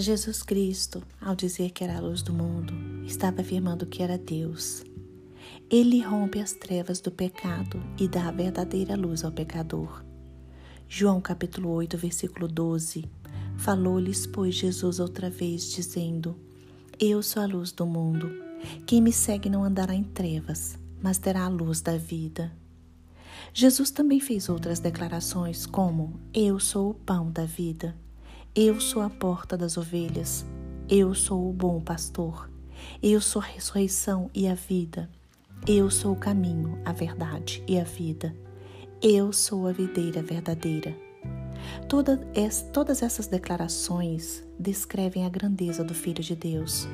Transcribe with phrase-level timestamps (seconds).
[0.00, 2.74] Jesus Cristo, ao dizer que era a luz do mundo,
[3.06, 4.84] estava afirmando que era Deus.
[5.70, 10.04] Ele rompe as trevas do pecado e dá a verdadeira luz ao pecador.
[10.86, 13.04] João capítulo 8, versículo 12.
[13.56, 16.36] Falou-lhes, pois, Jesus outra vez, dizendo:
[17.00, 18.30] Eu sou a luz do mundo.
[18.84, 22.52] Quem me segue não andará em trevas, mas terá a luz da vida.
[23.54, 27.96] Jesus também fez outras declarações, como: Eu sou o pão da vida.
[28.58, 30.42] Eu sou a porta das ovelhas.
[30.88, 32.48] Eu sou o bom pastor.
[33.02, 35.10] Eu sou a ressurreição e a vida.
[35.68, 38.34] Eu sou o caminho, a verdade e a vida.
[39.02, 40.96] Eu sou a videira verdadeira.
[41.86, 46.88] todas essas declarações descrevem a grandeza do Filho de Deus.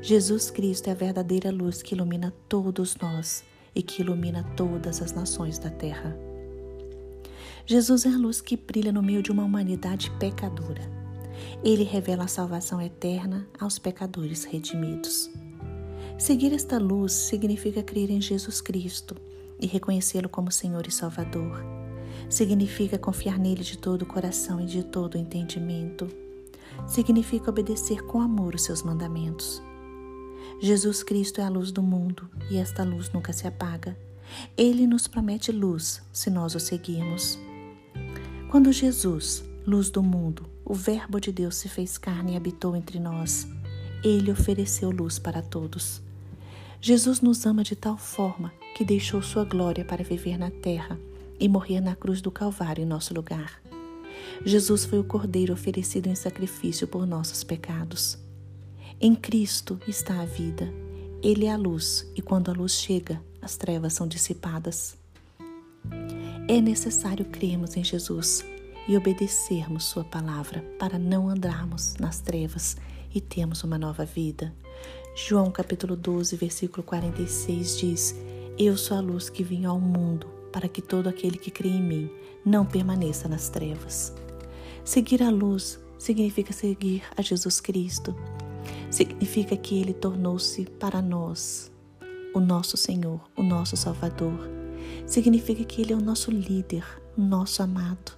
[0.00, 3.42] Jesus Cristo é a verdadeira luz que ilumina todos nós
[3.74, 6.16] e que ilumina todas as nações da terra.
[7.64, 10.82] Jesus é a luz que brilha no meio de uma humanidade pecadora.
[11.62, 15.30] Ele revela a salvação eterna aos pecadores redimidos.
[16.18, 19.16] Seguir esta luz significa crer em Jesus Cristo
[19.60, 21.64] e reconhecê-lo como Senhor e Salvador.
[22.28, 26.08] Significa confiar nele de todo o coração e de todo o entendimento.
[26.86, 29.62] Significa obedecer com amor os seus mandamentos.
[30.60, 33.96] Jesus Cristo é a luz do mundo e esta luz nunca se apaga.
[34.56, 37.38] Ele nos promete luz se nós o seguirmos.
[38.52, 43.00] Quando Jesus, luz do mundo, o Verbo de Deus se fez carne e habitou entre
[43.00, 43.48] nós,
[44.04, 46.02] ele ofereceu luz para todos.
[46.78, 51.00] Jesus nos ama de tal forma que deixou sua glória para viver na terra
[51.40, 53.58] e morrer na cruz do Calvário em nosso lugar.
[54.44, 58.18] Jesus foi o Cordeiro oferecido em sacrifício por nossos pecados.
[59.00, 60.70] Em Cristo está a vida.
[61.22, 65.00] Ele é a luz, e quando a luz chega, as trevas são dissipadas.
[66.48, 68.44] É necessário crermos em Jesus
[68.88, 72.76] e obedecermos Sua palavra para não andarmos nas trevas
[73.14, 74.52] e termos uma nova vida.
[75.14, 78.16] João capítulo 12, versículo 46 diz:
[78.58, 81.82] Eu sou a luz que vim ao mundo para que todo aquele que crê em
[81.82, 82.10] mim
[82.44, 84.12] não permaneça nas trevas.
[84.84, 88.16] Seguir a luz significa seguir a Jesus Cristo.
[88.90, 91.70] Significa que ele tornou-se para nós
[92.34, 94.61] o nosso Senhor, o nosso Salvador
[95.06, 96.84] Significa que Ele é o nosso líder,
[97.16, 98.12] nosso amado.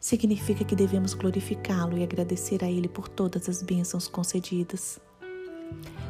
[0.00, 5.00] Significa que devemos glorificá-lo e agradecer a Ele por todas as bênçãos concedidas.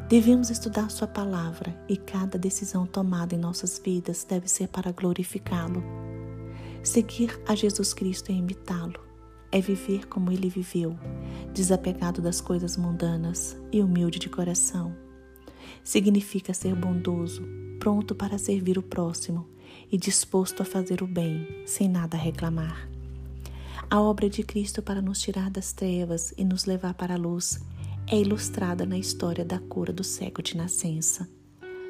[0.08, 5.82] Devemos estudar Sua palavra e cada decisão tomada em nossas vidas deve ser para glorificá-lo.
[6.82, 9.00] Seguir a Jesus Cristo é imitá-lo,
[9.50, 10.96] é viver como ele viveu,
[11.52, 14.94] desapegado das coisas mundanas e humilde de coração.
[15.84, 17.42] Significa ser bondoso,
[17.78, 19.46] pronto para servir o próximo
[19.90, 22.88] e disposto a fazer o bem, sem nada reclamar.
[23.90, 27.58] A obra de Cristo para nos tirar das trevas e nos levar para a luz
[28.06, 31.28] é ilustrada na história da cura do cego de nascença.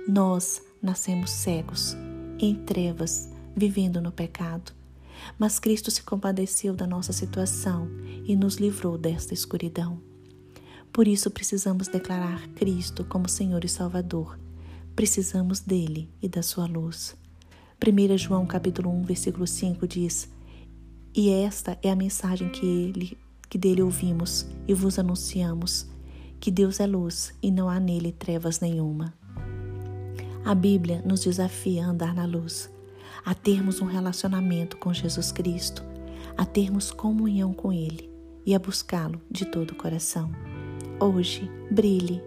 [0.06, 1.96] Nós nascemos cegos,
[2.38, 4.72] em trevas, vivendo no pecado,
[5.38, 7.88] mas Cristo se compadeceu da nossa situação
[8.24, 10.00] e nos livrou desta escuridão.
[10.92, 14.38] Por isso precisamos declarar Cristo como Senhor e Salvador.
[14.94, 17.16] Precisamos dele e da sua luz.
[17.80, 20.28] 1 João capítulo 1, versículo 5 diz:
[21.14, 23.16] E esta é a mensagem que, ele,
[23.48, 25.88] que dele ouvimos e vos anunciamos,
[26.40, 29.14] que Deus é luz e não há nele trevas nenhuma.
[30.44, 32.68] A Bíblia nos desafia a andar na luz,
[33.24, 35.84] a termos um relacionamento com Jesus Cristo,
[36.36, 38.10] a termos comunhão com Ele
[38.44, 40.32] e a buscá-lo de todo o coração.
[40.98, 42.20] Hoje, brilhe.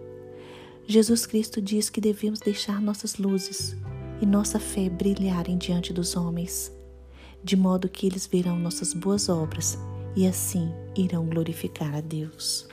[0.86, 3.76] Jesus Cristo diz que devemos deixar nossas luzes
[4.22, 6.72] e nossa fé brilharem diante dos homens,
[7.42, 9.76] de modo que eles verão nossas boas obras
[10.14, 12.68] e assim irão glorificar a Deus.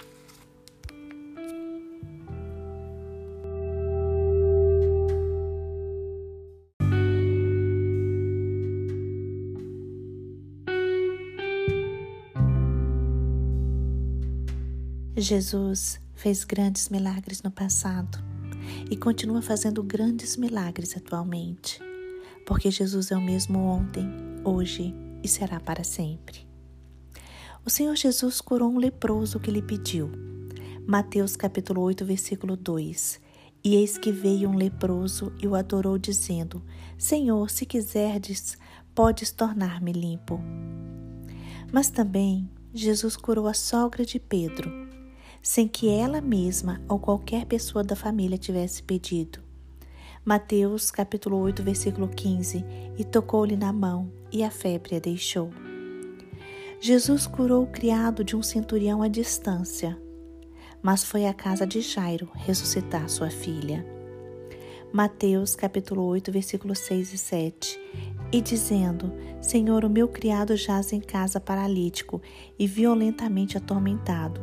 [15.17, 18.28] Jesus fez grandes milagres no passado
[18.89, 21.79] e continua fazendo grandes milagres atualmente,
[22.45, 24.07] porque Jesus é o mesmo ontem,
[24.43, 24.93] hoje
[25.23, 26.47] e será para sempre.
[27.65, 30.09] O Senhor Jesus curou um leproso que lhe pediu.
[30.87, 33.19] Mateus capítulo 8, versículo 2.
[33.63, 36.63] E eis que veio um leproso e o adorou, dizendo:
[36.97, 38.57] Senhor, se quiserdes,
[38.95, 40.39] podes tornar-me limpo.
[41.71, 44.88] Mas também Jesus curou a sogra de Pedro
[45.41, 49.39] sem que ela mesma ou qualquer pessoa da família tivesse pedido.
[50.23, 52.63] Mateus capítulo 8, versículo 15,
[52.97, 55.49] e tocou-lhe na mão, e a febre a deixou.
[56.81, 59.99] Jesus curou o criado de um centurião à distância,
[60.81, 63.85] mas foi à casa de Jairo ressuscitar sua filha.
[64.91, 67.79] Mateus capítulo 8, versículos 6 e 7.
[68.31, 69.11] E dizendo:
[69.41, 72.21] Senhor, o meu criado jaz em casa paralítico
[72.57, 74.41] e violentamente atormentado.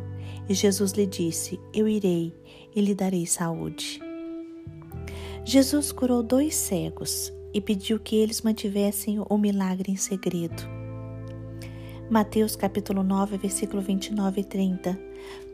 [0.49, 2.33] E Jesus lhe disse: Eu irei
[2.75, 4.01] e lhe darei saúde.
[5.45, 10.63] Jesus curou dois cegos e pediu que eles mantivessem o milagre em segredo.
[12.11, 14.99] Mateus capítulo 9, versículo 29 e 30.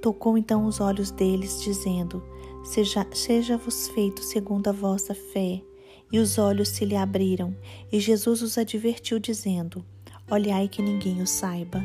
[0.03, 2.23] Tocou então os olhos deles, dizendo:
[2.65, 5.63] Seja, seja-vos feito segundo a vossa fé.
[6.11, 7.57] E os olhos se lhe abriram,
[7.91, 9.83] e Jesus os advertiu, dizendo:
[10.31, 11.83] Olhai que ninguém o saiba.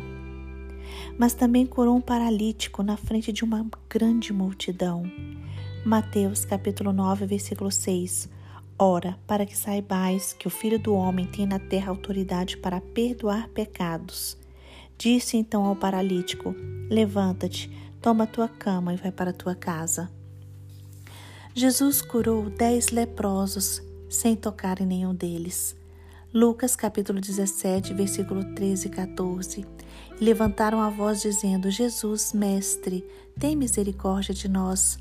[1.18, 5.04] Mas também curou um paralítico na frente de uma grande multidão.
[5.84, 8.30] Mateus capítulo 9, versículo 6.
[8.78, 13.48] Ora, para que saibais que o Filho do Homem tem na terra autoridade para perdoar
[13.50, 14.38] pecados.
[14.98, 16.56] Disse então ao paralítico:
[16.90, 17.72] Levanta-te,
[18.02, 20.12] toma tua cama e vai para a tua casa.
[21.56, 25.76] Jesus curou dez leprosos sem tocar em nenhum deles.
[26.32, 29.77] Lucas capítulo 17, versículo 13 e 14.
[30.20, 33.06] Levantaram a voz dizendo: Jesus, mestre,
[33.40, 34.98] tem misericórdia de nós.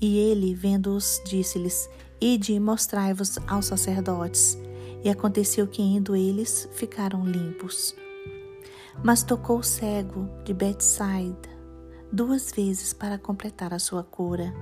[0.00, 1.88] E ele, vendo-os, disse-lhes:
[2.20, 4.56] Ide e mostrai-vos aos sacerdotes.
[5.02, 7.94] E aconteceu que, indo eles, ficaram limpos.
[9.02, 11.50] Mas tocou o cego de Betsaida
[12.12, 14.52] duas vezes para completar a sua cura.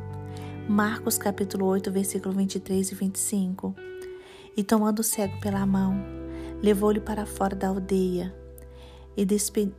[0.68, 3.74] Marcos capítulo 8, versículo 23 e 25.
[4.56, 6.02] E tomando o cego pela mão,
[6.62, 8.39] levou-lhe para fora da aldeia
[9.20, 9.70] e, despe...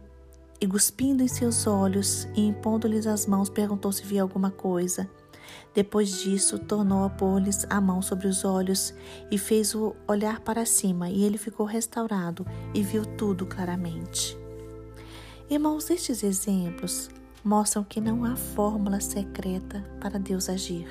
[0.62, 5.10] e cuspindo em seus olhos e impondo-lhes as mãos, perguntou se via alguma coisa.
[5.74, 8.94] Depois disso, tornou a pôr-lhes a mão sobre os olhos
[9.32, 14.38] e fez-o olhar para cima, e ele ficou restaurado e viu tudo claramente.
[15.50, 17.10] Irmãos, estes exemplos
[17.44, 20.88] mostram que não há fórmula secreta para Deus agir.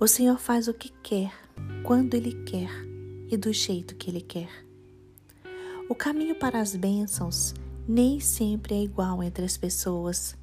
[0.00, 1.32] O Senhor faz o que quer,
[1.84, 2.70] quando Ele quer
[3.28, 4.65] e do jeito que Ele quer.
[5.88, 7.54] O caminho para as bênçãos
[7.86, 10.36] nem sempre é igual entre as pessoas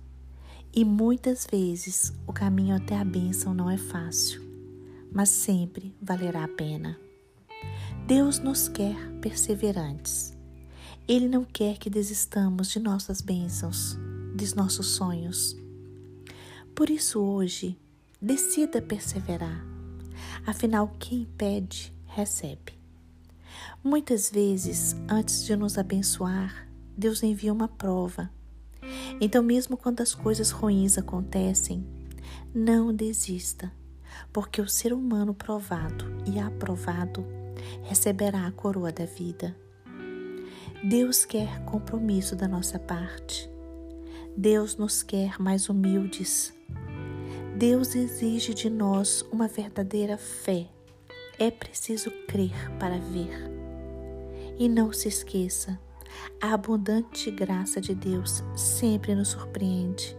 [0.74, 4.42] e muitas vezes o caminho até a bênção não é fácil,
[5.12, 6.98] mas sempre valerá a pena.
[8.08, 10.34] Deus nos quer perseverantes.
[11.06, 13.98] Ele não quer que desistamos de nossas bênçãos,
[14.34, 15.58] dos nossos sonhos.
[16.74, 17.78] Por isso, hoje,
[18.22, 19.66] decida perseverar.
[20.46, 22.73] Afinal, quem pede, recebe.
[23.84, 28.32] Muitas vezes, antes de nos abençoar, Deus envia uma prova.
[29.20, 31.86] Então, mesmo quando as coisas ruins acontecem,
[32.56, 33.74] não desista,
[34.32, 37.26] porque o ser humano provado e aprovado
[37.84, 39.54] receberá a coroa da vida.
[40.82, 43.50] Deus quer compromisso da nossa parte.
[44.38, 46.54] Deus nos quer mais humildes.
[47.58, 50.70] Deus exige de nós uma verdadeira fé.
[51.38, 53.53] É preciso crer para ver.
[54.58, 55.80] E não se esqueça,
[56.42, 60.16] a abundante graça de Deus sempre nos surpreende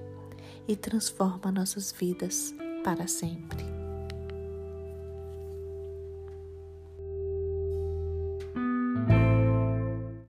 [0.66, 3.73] e transforma nossas vidas para sempre.